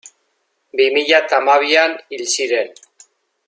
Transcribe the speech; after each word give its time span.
Bi 0.79 0.85
mila 0.95 1.19
eta 1.25 1.39
hamabian 1.41 1.95
hil 2.15 2.25
ziren. 2.33 2.77